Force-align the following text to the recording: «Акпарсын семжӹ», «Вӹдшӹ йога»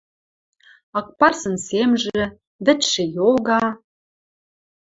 «Акпарсын 0.99 1.55
семжӹ», 1.67 2.21
«Вӹдшӹ 2.65 3.03
йога» 3.15 3.63